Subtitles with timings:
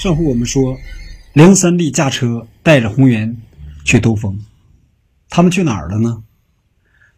[0.00, 0.78] 上回我们说，
[1.34, 3.36] 梁三立驾车带着红颜
[3.84, 4.38] 去兜风，
[5.28, 6.24] 他们去哪儿了呢？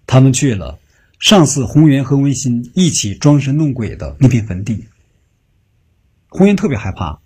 [0.04, 0.80] 他们去了
[1.20, 4.88] 上次红颜和文馨一起装神弄鬼的那片坟地。
[6.28, 7.20] 红颜特别害怕，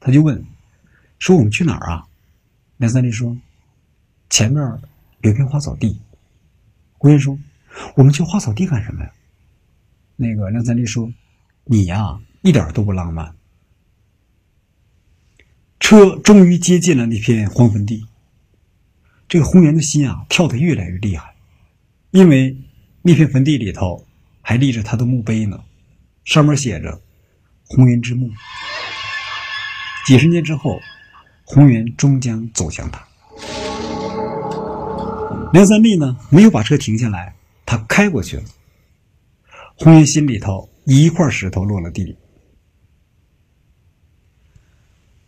[0.00, 0.42] 他就问
[1.20, 2.06] ：“说我们去哪儿啊？”
[2.80, 3.36] 梁三立说
[4.30, 4.66] ：“前面
[5.20, 6.00] 有片花草地。”
[6.96, 7.38] 红颜说
[7.96, 9.12] ：“我们去花草地干什么呀？”
[10.16, 11.12] 那个梁三立说
[11.68, 13.30] ：“你呀，一点都不浪漫。”
[15.82, 18.06] 车终于接近了那片荒坟地，
[19.28, 21.34] 这个红颜的心啊跳得越来越厉害，
[22.12, 22.56] 因为
[23.02, 24.06] 那片坟地里头
[24.40, 25.60] 还立着他的墓碑呢，
[26.24, 27.02] 上面写着
[27.66, 28.30] “红颜之墓”。
[30.06, 30.78] 几十年之后，
[31.44, 33.04] 红颜终将走向他。
[35.52, 37.34] 梁三立呢，没有把车停下来，
[37.66, 38.44] 他开过去了。
[39.74, 42.16] 红颜心里头一块石头落了地里。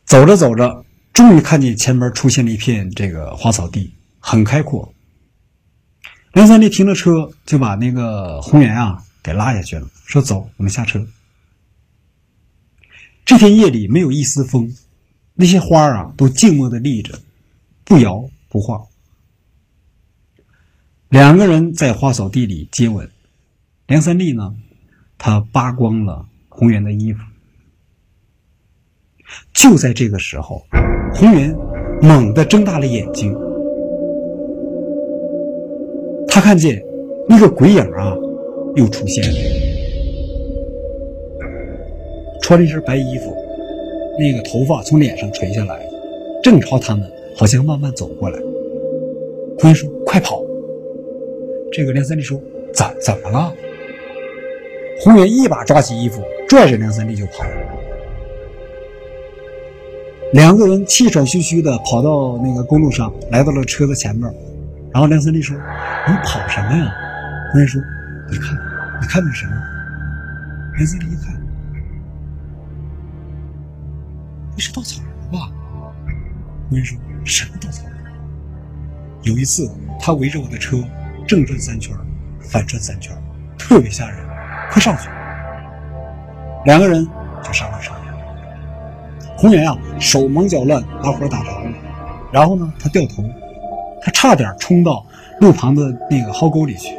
[0.04, 4.92] 走着走着，终于看见前面出现了一片这个花草地，很开阔。
[6.32, 11.06] 梁三立停了车，就把那个红颜啊给拉下去了，说：“走，我们下车。”
[13.24, 14.76] 这天夜里没有一丝风，
[15.34, 17.18] 那些花啊都静默的立着，
[17.84, 18.86] 不摇不晃。
[21.08, 23.10] 两个人在花草地里接吻，
[23.86, 24.54] 梁三立呢，
[25.16, 27.22] 他扒光了红颜的衣服。
[29.52, 30.62] 就在这个时候，
[31.14, 31.56] 红颜
[32.00, 33.34] 猛地睁大了眼睛，
[36.28, 36.82] 他看见
[37.28, 38.14] 那个鬼影啊，
[38.76, 39.38] 又出现了，
[42.42, 43.34] 穿了一身白衣服，
[44.18, 45.80] 那个头发从脸上垂下来，
[46.42, 48.38] 正朝他们好像慢慢走过来。
[49.58, 50.42] 红颜说：“快跑！”
[51.72, 52.40] 这个梁三立说
[52.74, 53.54] ：“怎怎么了？”
[55.00, 57.44] 红颜一把抓起衣服，拽着梁三立就跑。
[60.34, 64.28] 两个人气喘吁吁的跑到那个公路上，来到了车子前面。
[64.92, 65.56] 然后梁三立说
[66.08, 66.92] ：“你跑什么呀？”
[67.52, 67.80] 红颜说
[68.28, 68.58] ：“你看，
[69.00, 69.52] 你看那什么？”
[70.74, 71.40] 梁三立一看，
[74.56, 75.52] 那是稻草人吧？
[76.68, 77.94] 红颜说：“什么稻草人？”
[79.22, 79.70] 有一次，
[80.00, 80.82] 他围着我的车
[81.28, 81.96] 正转三圈，
[82.40, 83.16] 反转三圈，
[83.56, 84.18] 特别吓人。
[84.72, 85.08] 快上去！
[86.64, 87.06] 两个人
[87.40, 87.94] 就上了车。
[89.36, 91.70] 红颜啊，手忙脚乱，把火打着了。
[92.32, 93.22] 然后呢，他掉头，
[94.00, 95.04] 他差点冲到
[95.40, 96.94] 路旁的那个壕沟里去。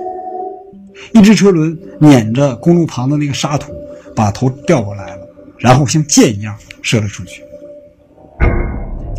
[1.14, 3.74] 一只车轮碾着公路旁的那个沙土，
[4.16, 7.44] 把头掉过来了，然后像箭一样射了出去。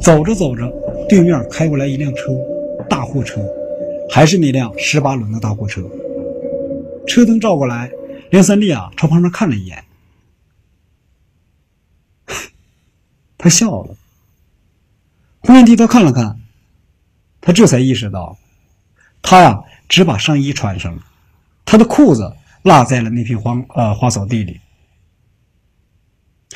[0.01, 0.71] 走着走着，
[1.09, 2.35] 对面开过来一辆车，
[2.89, 3.41] 大货车，
[4.11, 5.83] 还是那辆十八轮的大货车。
[7.07, 7.91] 车灯照过来，
[8.31, 9.77] 梁三立啊，朝旁边看了一眼。
[13.47, 13.97] 他笑了，
[15.39, 16.41] 红颜低头看了看，
[17.41, 18.37] 他这才意识到，
[19.23, 21.03] 他呀只把上衣穿上了，
[21.65, 24.61] 他的裤子落在了那片荒呃花草地里。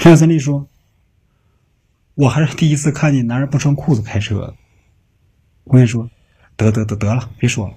[0.03, 0.67] 梁三立说
[2.15, 4.57] ：“我还是第一次看见男人不穿裤子开车。”
[5.67, 6.11] 红颜说
[6.57, 7.75] ：“得得得得了，别说了。”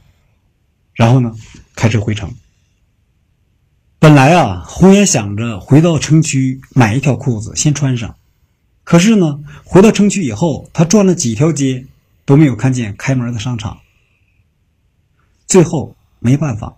[0.93, 1.35] 然后呢，
[1.75, 2.33] 开车回城。
[3.99, 8.15] 本来啊，红颜想着回到城区买一条裤子先穿上。
[8.83, 11.85] 可是呢，回到城区以后，他转了几条街，
[12.25, 13.79] 都没有看见开门的商场。
[15.47, 16.77] 最后没办法，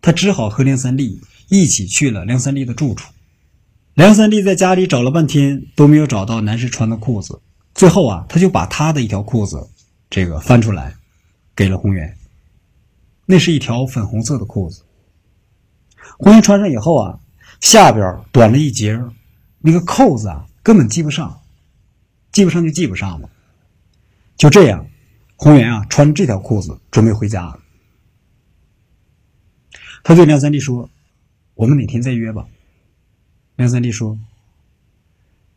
[0.00, 3.12] 他只好和梁三立一起去了梁三立的住处。
[3.94, 7.40] 梁三立在家里找了半天，都没有找到男士穿的裤子。
[7.74, 9.68] 最后啊，他就把他的一条裤子，
[10.08, 10.94] 这个翻出来，
[11.56, 12.16] 给了红颜。
[13.26, 14.82] 那是一条粉红色的裤子。
[16.18, 17.18] 红颜穿上以后啊，
[17.60, 19.00] 下边短了一截，
[19.60, 20.46] 那个扣子啊。
[20.64, 21.42] 根本系不上，
[22.32, 23.28] 系不上就系不上嘛。
[24.36, 24.88] 就这样，
[25.36, 27.56] 红颜啊穿这条裤子准备回家。
[30.02, 30.90] 他对梁三立说
[31.54, 32.46] ：“我们哪天再约吧。”
[33.56, 34.18] 梁三立说：“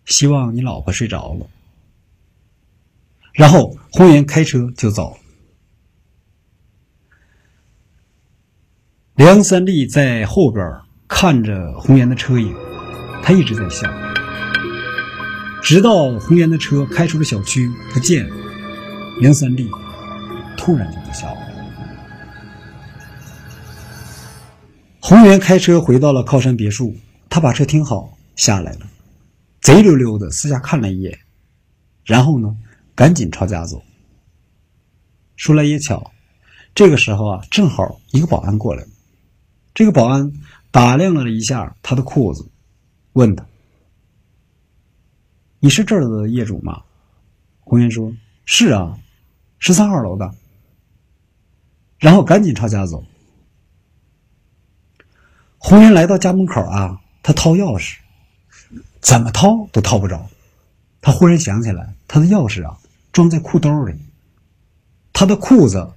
[0.06, 1.48] 希望你老婆睡着了。”
[3.33, 5.18] 然后红颜开车就走。
[9.15, 12.54] 梁三立在后边看着红颜的车影，
[13.24, 13.89] 他一直在笑。
[15.68, 18.36] 直到红颜的车开出了小区，不见了。
[19.19, 19.69] 梁三立
[20.56, 21.42] 突然就不笑了。
[25.02, 26.96] 红颜开车回到了靠山别墅，
[27.30, 28.88] 他把车停好，下来了，
[29.60, 31.19] 贼溜溜的四下看了一眼，
[32.06, 32.56] 然后呢，
[32.96, 33.84] 赶紧朝家走。
[35.36, 36.14] 说来也巧，
[36.74, 38.90] 这个时候啊，正好一个保安过来了。
[39.74, 40.31] 这个保安
[40.72, 42.50] 打量了一下他的裤子，
[43.12, 43.46] 问他。
[45.59, 46.83] 你是这儿的业主吗？”
[47.62, 48.13] 红颜说
[48.45, 48.98] ：“是啊，
[49.59, 50.33] 十三号楼的。”
[52.00, 53.04] 然后赶紧朝家走。
[55.57, 57.98] 红颜来到家门口啊，他掏钥匙，
[59.01, 60.30] 怎么掏都掏不着。
[61.01, 62.80] 他忽然想起来，他的钥匙啊
[63.12, 63.95] 装在裤兜里，
[65.12, 65.92] 他的裤子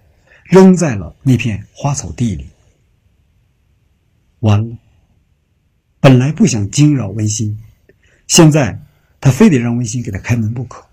[0.44, 2.48] 扔在了那片花草地里。
[4.40, 4.76] 完了，
[6.00, 7.62] 本来不想惊扰温馨，
[8.26, 8.80] 现在
[9.20, 10.86] 他非得让温馨给他开门不可。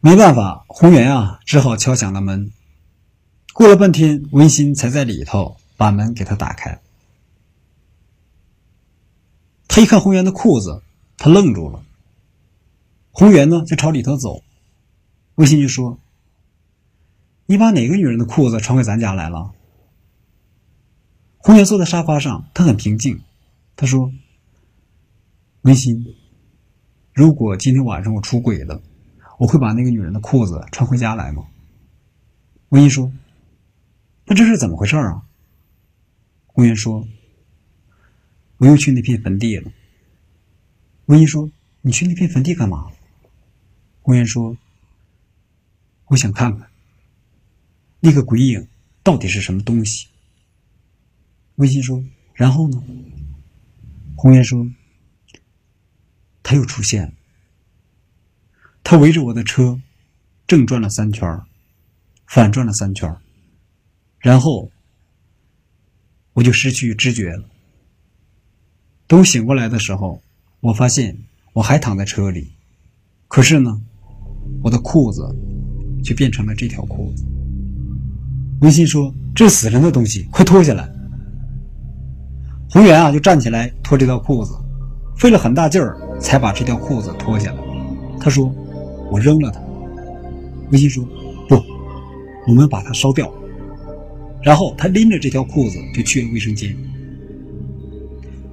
[0.00, 2.50] 没办法，红源啊，只好敲响了门。
[3.52, 6.80] 过了半天，温馨才在里头把门给他打开。
[9.68, 10.82] 他一看红源的裤子，
[11.16, 11.84] 他愣住了。
[13.12, 14.42] 红源呢，就朝里头走。
[15.36, 15.98] 温馨就说
[17.46, 19.52] ：“你把哪个女人的裤子穿回咱家来了？”
[21.38, 23.22] 红原坐在沙发上，他很平静。
[23.82, 24.12] 他说
[25.62, 26.14] ：“温馨，
[27.12, 28.80] 如果今天晚上我出轨了。”
[29.40, 31.48] 我会把那个女人的裤子穿回家来吗？
[32.68, 33.12] 温馨说
[34.24, 35.24] ：“那这是怎么回事啊？”
[36.46, 37.08] 红颜说
[38.58, 39.72] ：“我又去那片坟地了。”
[41.06, 41.50] 温馨说
[41.82, 42.86] ：“你去那片坟地干嘛？”
[44.02, 44.56] 红颜说
[46.06, 46.70] ：“我想看看
[47.98, 48.68] 那个鬼影
[49.02, 50.06] 到底是什么东西。”
[51.56, 52.00] 温馨说
[52.32, 52.80] ：“然后呢？”
[54.14, 54.66] 红颜说
[56.42, 57.12] ：“他又出现了。”
[58.84, 59.80] 他围着我的车，
[60.46, 61.40] 正转了三圈
[62.26, 63.16] 反转了三圈
[64.18, 64.70] 然后
[66.32, 67.48] 我就失去知觉了。
[69.06, 70.22] 等我醒过来的时候，
[70.60, 71.18] 我发现
[71.52, 72.52] 我还躺在车里，
[73.28, 73.82] 可是呢，
[74.62, 75.22] 我的裤子
[76.04, 77.24] 却变成了这条裤子。
[78.60, 80.88] 文心说：“这是死人的东西，快脱下来！”
[82.72, 84.54] 红原啊，就站起来脱这条裤子，
[85.16, 87.58] 费了很大劲儿才把这条裤子脱下来。
[88.18, 88.52] 他说。
[89.10, 89.60] 我扔了它。
[90.70, 91.04] 温馨说
[91.46, 91.62] ：“不，
[92.48, 93.30] 我们把它烧掉。”
[94.42, 96.74] 然后他拎着这条裤子就去了卫生间。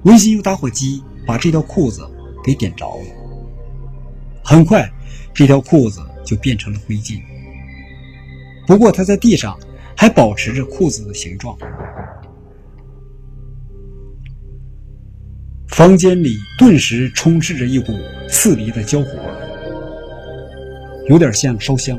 [0.02, 2.06] 温馨用打火机把这条裤子
[2.44, 3.04] 给点着了。
[4.44, 4.86] 很快，
[5.32, 7.18] 这条裤子就变成了灰烬。
[8.66, 9.58] 不过，他在地上
[9.96, 11.56] 还保持着裤子的形状。
[15.72, 17.92] 房间里顿时充斥着一股
[18.28, 19.10] 刺鼻的焦火。
[21.08, 21.98] 有点像烧香，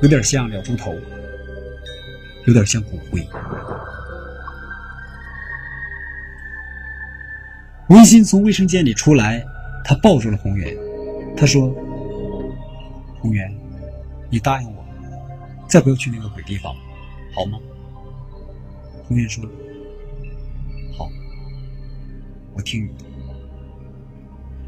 [0.00, 0.94] 有点像燎猪头，
[2.46, 3.26] 有点像骨灰。
[7.88, 9.44] 温馨从卫生间里出来，
[9.84, 10.74] 他抱住了红原，
[11.36, 11.68] 他说
[13.20, 13.54] ：“红原，
[14.30, 14.84] 你答应我，
[15.68, 16.74] 再不要去那个鬼地方，
[17.34, 17.58] 好吗？”
[19.06, 19.44] 红原说：“，
[22.56, 23.04] 我听你的。”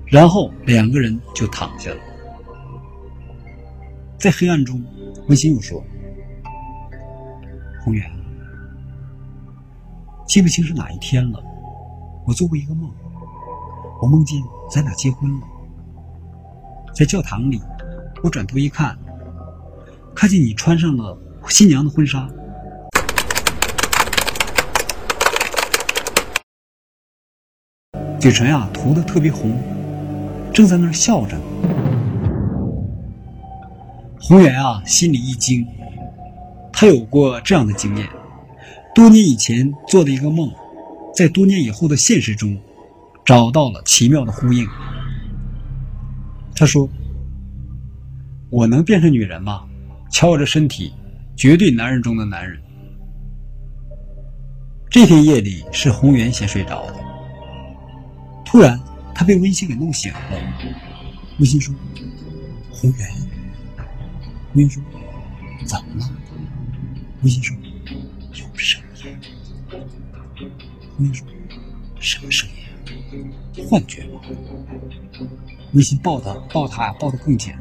[0.06, 2.00] 然后两个人就躺下了。
[4.19, 4.82] 在黑暗中，
[5.29, 5.82] 温馨又说
[7.85, 8.11] ：“红原，
[10.26, 11.43] 记不清是哪一天了，
[12.26, 12.90] 我做过一个梦，
[14.02, 15.46] 我梦见咱俩结婚了，
[16.94, 17.61] 在教堂里，
[18.23, 18.99] 我转头一看，
[20.14, 21.17] 看见你穿上了
[21.49, 22.29] 新娘的婚纱，
[28.19, 29.57] 嘴唇啊涂的特别红，
[30.53, 31.39] 正在那儿笑着。”
[34.21, 35.67] 红源啊，心里一惊，
[36.73, 38.09] 他有过这样的经验：
[38.95, 40.51] 多年以前做的一个梦，
[41.15, 42.59] 在多年以后的现实中
[43.25, 44.67] 找到了奇妙的呼应。
[46.55, 46.89] 他说
[48.51, 49.63] ：“我能变成女人吗？
[50.11, 50.93] 瞧我这身体，
[51.37, 52.59] 绝对男人中的男人。”
[54.91, 56.95] 这天夜里是红源先睡着的，
[58.50, 58.81] 突然
[59.14, 60.21] 他被温馨给弄醒了。
[61.38, 61.75] 温馨说
[62.73, 63.07] ：“红原。”
[64.57, 64.83] 温馨说
[65.69, 66.11] ：“怎么了？”
[67.21, 67.55] 温馨说
[68.33, 69.14] ：“有声音。”
[70.99, 71.26] 温馨说
[72.00, 72.55] ：“什么声音？
[73.69, 74.21] 幻觉吗？”
[75.75, 77.52] 温馨抱他，抱他，抱得更紧，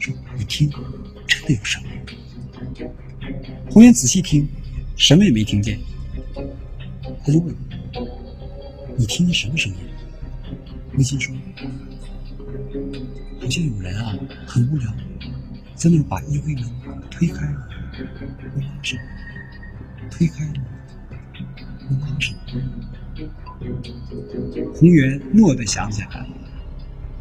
[0.00, 0.68] 说：“你听，
[1.24, 1.88] 真的有声音。”
[3.70, 4.48] 红颜仔细听，
[4.96, 5.78] 什么也没听见。
[7.24, 7.54] 他就问
[8.98, 9.78] ：“你听见什么声音？”
[10.94, 11.34] 温馨说
[13.40, 14.14] ：“好像有人啊，
[14.46, 14.92] 很无聊。”
[15.74, 16.64] 在那把衣柜门
[17.10, 17.68] 推开了，
[18.54, 18.98] 我拉上，
[20.10, 20.52] 推开了，
[21.88, 22.34] 我拉上。
[24.74, 26.26] 红原蓦地想起来，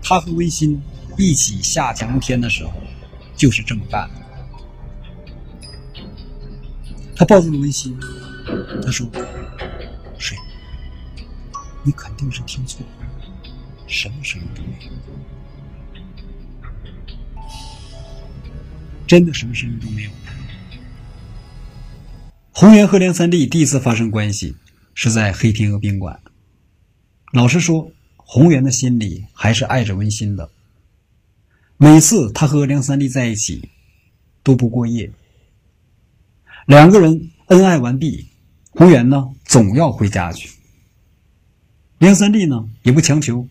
[0.03, 0.81] 他和温馨
[1.17, 2.73] 一起下江天的时候，
[3.35, 4.15] 就是这么干的。
[7.15, 7.97] 他抱住了温馨，
[8.83, 9.07] 他说
[10.19, 10.37] ：“睡。”
[11.83, 12.87] 你肯定是听错了，
[13.91, 14.91] 什么声音都没有，
[19.05, 20.09] 真的什么声音都没有。
[22.53, 24.55] 红颜和梁三弟第一次发生关系
[24.93, 26.21] 是在黑天鹅宾馆。
[27.33, 30.49] 老实说，红颜的心里还是爱着温馨的。
[31.75, 33.69] 每次他和梁三弟在一起，
[34.41, 35.11] 都不过夜。
[36.65, 38.29] 两个人恩爱完毕，
[38.69, 40.49] 红颜呢总要回家去。
[41.97, 43.45] 梁三弟呢也不强求。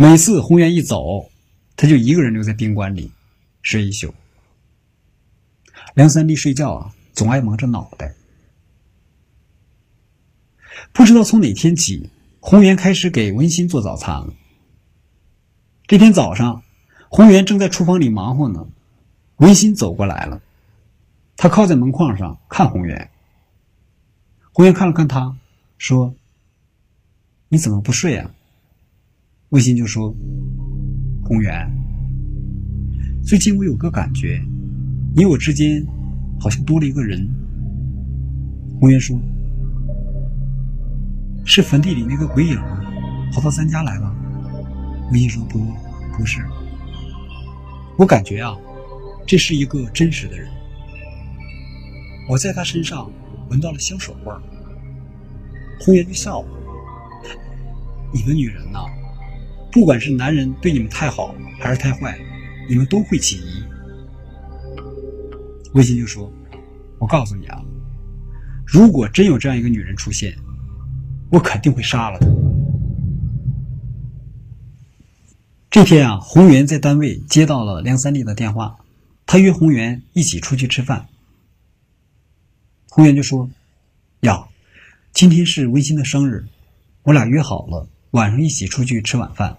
[0.00, 1.28] 每次红颜一走，
[1.74, 3.10] 他就一个人留在宾馆里
[3.62, 4.14] 睡一宿。
[5.94, 8.14] 梁三弟睡觉啊，总爱蒙着脑袋。
[10.92, 14.32] 不知道从哪天起，红颜开始给温馨做早餐了。
[15.88, 16.62] 这天早上，
[17.08, 18.68] 红颜正在厨房里忙活呢，
[19.38, 20.40] 温馨走过来了。
[21.36, 23.10] 他靠在门框上看红颜，
[24.52, 25.36] 红颜看了看他，
[25.76, 26.14] 说
[27.50, 28.32] ：“你怎么不睡啊？”
[29.50, 30.14] 温馨就说
[31.24, 31.52] ：“红颜，
[33.22, 34.38] 最近我有个感觉，
[35.16, 35.82] 你我之间
[36.38, 37.26] 好像多了一个人。”
[38.78, 39.18] 红颜说
[41.46, 42.58] ：“是坟地里那个鬼影
[43.32, 44.14] 跑到咱家来了。”
[45.10, 45.58] 温馨说：“不，
[46.12, 46.44] 不是，
[47.96, 48.54] 我感觉啊，
[49.26, 50.46] 这是一个真实的人。”
[52.28, 53.10] 我在他身上
[53.48, 54.42] 闻到了香水味儿，
[55.80, 56.48] 红颜就笑了。
[58.12, 58.80] 你们女人呐，
[59.78, 62.18] 不管是男人对你们太好还是太坏，
[62.68, 63.62] 你们都会起疑。
[65.72, 66.28] 魏新就说
[66.98, 67.62] ：“我告诉你啊，
[68.66, 70.36] 如果真有这样一个女人出现，
[71.30, 72.26] 我肯定会杀了她。”
[75.70, 78.78] 这天啊，红源在单位接到了梁三弟的电话，
[79.26, 81.06] 他约红源一起出去吃饭。
[82.88, 83.48] 红颜就说
[84.26, 84.48] ：“呀，
[85.12, 86.48] 今天是温馨的生日，
[87.04, 89.56] 我俩约好了晚上一起出去吃晚饭。”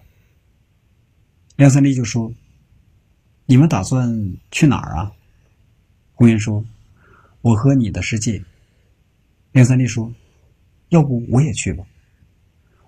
[1.59, 2.33] 梁三立就说
[3.45, 5.11] ：“你们打算去哪儿啊？”
[6.15, 6.63] 红颜说
[7.43, 8.41] ：“我和你的世界。”
[9.51, 10.13] 梁三立说
[10.87, 11.83] ：“要不我也去吧，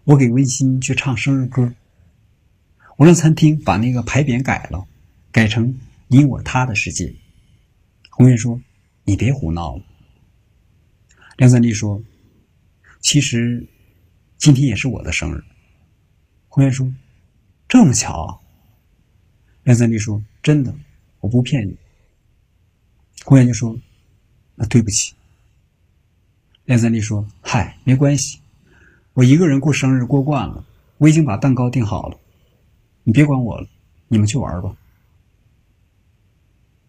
[0.05, 1.73] 我给温馨去唱生日歌。
[2.95, 4.87] 我让餐厅把那个牌匾改了，
[5.33, 7.13] 改成你我他的世界。”
[8.09, 8.61] 红颜说
[9.03, 9.83] ：“你别胡闹了。”
[11.35, 12.01] 梁三立说
[13.01, 13.67] ：“其实
[14.37, 15.43] 今天也是我的生日。”
[16.47, 16.89] 红颜说
[17.67, 18.37] ：“这么巧？”
[19.63, 20.73] 梁三立说：“真的，
[21.19, 21.75] 我不骗你。”
[23.23, 23.77] 红颜就说
[24.55, 25.13] ：“那对不起。”
[26.65, 28.39] 梁三立说：“嗨，没关系，
[29.13, 30.65] 我一个人过生日过惯了，
[30.97, 32.17] 我已经把蛋糕订好了，
[33.03, 33.67] 你别管我了，
[34.07, 34.75] 你们去玩吧。”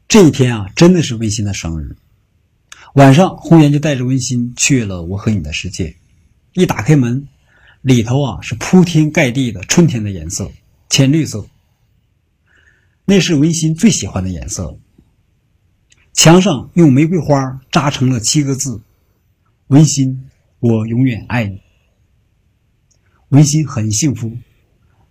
[0.08, 1.96] 这一天啊，真的是温馨的生日。
[2.94, 5.96] 晚上，红颜就带着温馨去了我和你的世界。
[6.52, 7.28] 一打开门，
[7.80, 10.50] 里头啊是铺天盖地的春天的颜色，
[10.90, 11.46] 浅绿色。
[13.04, 14.78] 那是文馨最喜欢的颜色。
[16.12, 18.82] 墙上用玫瑰花扎成了七个字
[19.68, 20.28] ：“文馨，
[20.60, 21.60] 我永远爱你。”
[23.30, 24.36] 文馨很幸福，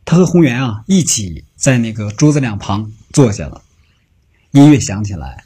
[0.05, 3.61] 他和红颜啊一起在那个桌子两旁坐下了。
[4.51, 5.43] 音乐响起来。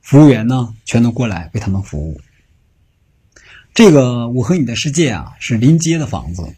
[0.00, 2.20] 服务员呢，全都过来为他们服务。
[3.72, 6.54] 这个我和你的世界啊，是临街的房子，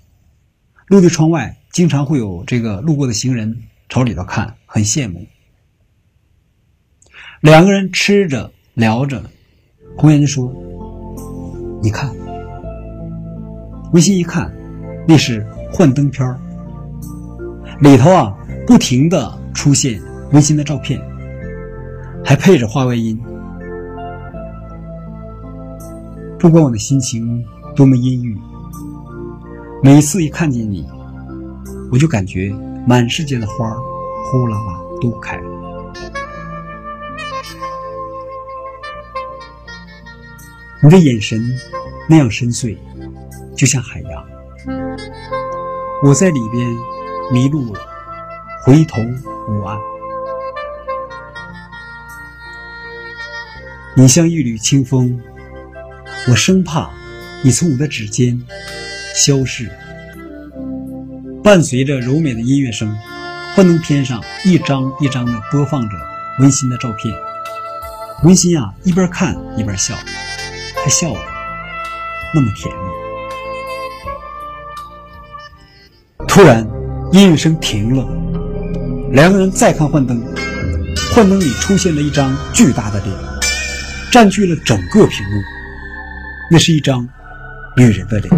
[0.87, 5.25] 落地窗外经常会有这个路过的行人朝里头看，很羡慕。
[7.41, 9.23] 两个人吃着聊着，
[9.97, 10.53] 红颜就说
[11.81, 12.13] ：“你看。”
[13.95, 14.53] 温馨一看，
[15.07, 16.37] 那是幻灯片
[17.79, 20.03] 里头啊不停的出现
[20.33, 21.01] 温馨的照片，
[22.25, 23.17] 还配着话外音。
[26.37, 27.45] 不管我的心情
[27.77, 28.37] 多么阴郁，
[29.85, 30.85] 每次一看见你，
[31.93, 32.53] 我就感觉
[32.89, 33.77] 满世界的花儿
[34.25, 35.51] 呼啦啦都开了。
[40.83, 41.41] 你的眼神
[42.09, 42.77] 那样深邃，
[43.57, 44.27] 就像海洋。
[46.03, 46.69] 我在里边
[47.33, 47.81] 迷路了，
[48.65, 49.01] 回头
[49.49, 49.79] 无岸。
[53.97, 55.21] 你像一缕清风。
[56.27, 56.91] 我生怕
[57.43, 58.43] 你从我的指尖
[59.15, 59.71] 消逝。
[61.43, 62.97] 伴随着柔美的音乐声，
[63.55, 65.97] 幻灯片上一张一张的播放着
[66.41, 67.15] 温馨的照片。
[68.25, 69.95] 温馨啊，一边看一边笑，
[70.75, 71.21] 他笑的
[72.35, 72.81] 那么甜蜜。
[76.27, 76.69] 突然，
[77.13, 78.05] 音乐声停了，
[79.13, 80.21] 两个人再看幻灯，
[81.15, 83.17] 幻灯里出现了一张巨大的脸，
[84.11, 85.41] 占据了整个屏幕。
[86.51, 87.09] 那是一张
[87.77, 88.35] 女人的脸。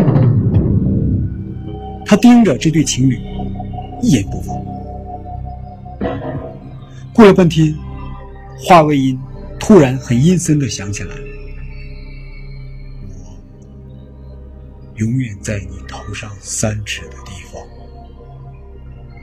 [2.04, 3.18] 他盯着这对情侣，
[4.02, 4.52] 一言不发。
[7.16, 7.74] 过了半天，
[8.58, 9.18] 华为音
[9.58, 11.16] 突然很阴森的响起来
[13.08, 13.38] ：“我
[14.96, 17.62] 永远在你头上三尺的地方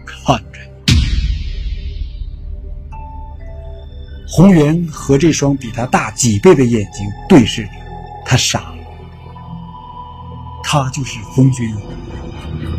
[0.08, 0.94] 看着你。”
[4.28, 7.70] 红颜和这双比他大几倍的眼睛对视着，
[8.26, 8.78] 他傻了。
[10.64, 11.72] 他就是风君，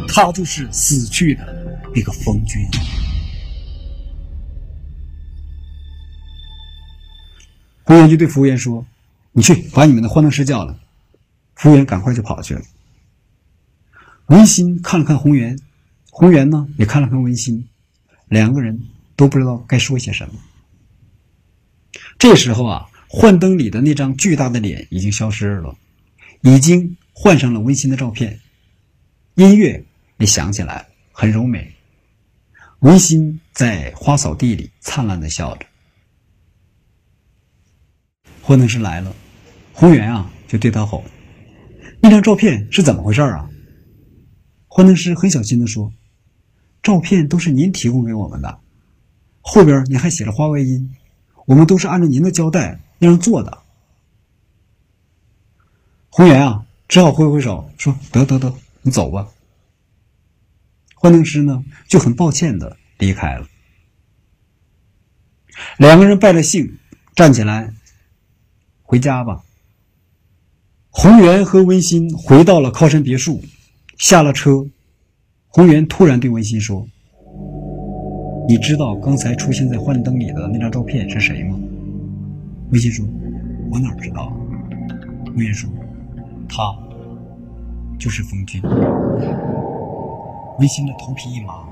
[0.09, 1.47] 他就是死去的
[1.95, 2.61] 那个风君。
[7.85, 8.85] 红颜就对服务员说
[9.33, 10.75] ：“你去把你们的幻灯师叫来。”
[11.55, 12.63] 服务员赶快就跑去了。
[14.27, 15.59] 文心看了看红颜，
[16.11, 17.69] 红颜呢也看了看文心，
[18.27, 18.83] 两个人
[19.15, 20.35] 都不知道该说些什么。
[22.19, 25.77] 这时候啊，幻灯里的那张巨大的脸已经消失了，
[26.43, 26.97] 已经。
[27.17, 28.41] 换上了温馨的照片，
[29.37, 29.85] 音乐
[30.17, 31.73] 也响起来，很柔美。
[32.81, 35.65] 温馨在花草地里灿烂的笑着。
[38.47, 39.17] 幻灯师来了，
[39.73, 41.03] 红原啊就对他吼
[41.99, 43.49] ：“那张照片是怎么回事啊？”
[44.69, 45.91] 幻灯师很小心的说
[46.83, 48.61] ：“照片都是您提供给我们的，
[49.41, 50.95] 后边你还写了花外音，
[51.47, 53.63] 我们都是按照您的交代那样做的。”
[56.11, 56.67] 红原啊。
[56.87, 59.31] 只好挥挥手说：“得得得，你走吧。”
[60.95, 63.49] 幻灯师呢就很抱歉的离开了。
[65.79, 66.79] 两个人拜了兴，
[67.17, 67.73] 站起来
[68.85, 69.43] 回家吧。
[70.91, 73.43] 红源和温馨回到了靠山别墅，
[73.99, 74.65] 下了车，
[75.49, 76.87] 红源突然对温馨说
[78.47, 81.59] ：“你知道刚才出现在幻灯里的那张照片是谁吗？”
[82.71, 83.05] 温馨说
[83.73, 84.33] ：“我哪知道？”
[85.27, 85.69] 红原说。
[86.47, 86.63] 他
[87.99, 88.63] 就是冯军。
[90.59, 91.67] 温馨的头皮一麻。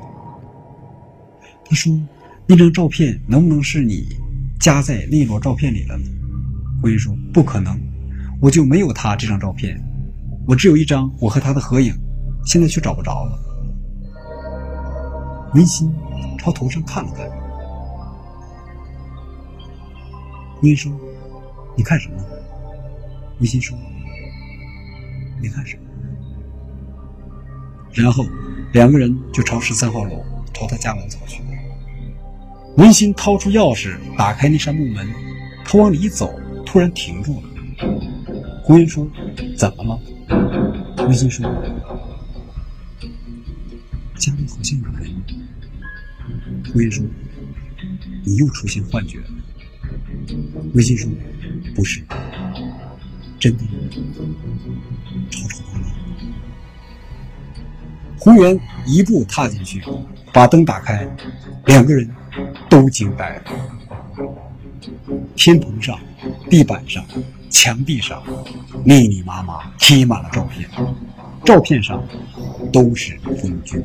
[1.64, 1.92] 他说
[2.48, 4.08] ：“那张照片能不能是你
[4.58, 6.04] 夹在那摞照片里了呢？”
[6.82, 7.80] 红云说：“不可能，
[8.40, 9.80] 我就没有他这张照片，
[10.48, 11.94] 我只有一张我和他的合影，
[12.44, 13.38] 现在却找不着了。”
[15.54, 15.94] 温馨
[16.38, 17.30] 朝头上看了看。
[20.58, 20.90] 红云说
[21.78, 22.16] ：“你看什么？”
[23.38, 23.78] 温馨说。
[25.40, 25.82] 你看什么？
[27.92, 28.24] 然后
[28.72, 31.42] 两个人就朝十三号楼，朝他家门走去。
[32.76, 35.08] 文心掏出钥匙，打开那扇木门，
[35.64, 36.32] 他往里走，
[36.72, 37.42] 突然停住了。
[38.64, 39.06] 胡云说
[39.58, 40.00] ：“怎么了？”
[41.04, 41.44] 文心说
[44.16, 45.14] ：“家里好像有人。”
[46.72, 47.04] 胡云说
[48.24, 49.26] ：“你又出现幻觉了。”
[50.72, 51.10] 文心说
[51.76, 52.02] ：“不是。”
[53.38, 53.64] 真的，
[55.30, 55.86] 吵吵闹闹。
[58.18, 59.82] 胡元一步踏进去，
[60.32, 61.06] 把灯打开，
[61.66, 62.08] 两个人
[62.70, 63.42] 都惊呆了。
[65.36, 65.98] 天棚上、
[66.50, 67.04] 地板上、
[67.50, 68.22] 墙壁上，
[68.84, 70.68] 密密麻麻贴满了照片，
[71.44, 72.02] 照片上
[72.72, 73.82] 都是风军。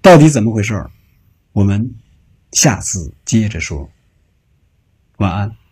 [0.00, 0.88] 到底怎么回事
[1.52, 1.94] 我们
[2.52, 3.90] 下次接着说。
[5.16, 5.65] 晚安。